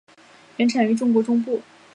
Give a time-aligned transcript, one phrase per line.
[0.57, 1.61] 原产于中国中部。